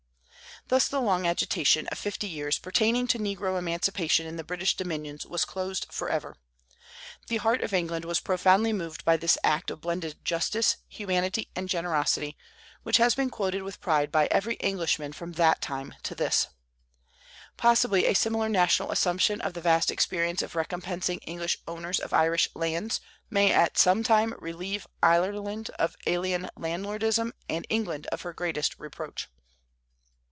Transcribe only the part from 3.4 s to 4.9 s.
emancipation in the British